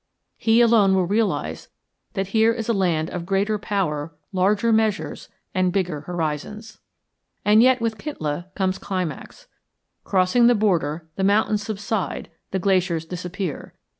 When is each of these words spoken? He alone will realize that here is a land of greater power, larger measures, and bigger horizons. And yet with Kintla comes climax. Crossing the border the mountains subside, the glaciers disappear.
He 0.39 0.61
alone 0.61 0.95
will 0.95 1.05
realize 1.05 1.69
that 2.13 2.29
here 2.29 2.51
is 2.51 2.67
a 2.67 2.73
land 2.73 3.11
of 3.11 3.23
greater 3.23 3.59
power, 3.59 4.15
larger 4.33 4.73
measures, 4.73 5.29
and 5.53 5.71
bigger 5.71 6.01
horizons. 6.01 6.79
And 7.45 7.61
yet 7.61 7.79
with 7.81 7.99
Kintla 7.99 8.47
comes 8.55 8.79
climax. 8.79 9.45
Crossing 10.03 10.47
the 10.47 10.55
border 10.55 11.07
the 11.17 11.23
mountains 11.23 11.61
subside, 11.61 12.31
the 12.49 12.57
glaciers 12.57 13.05
disappear. 13.05 13.75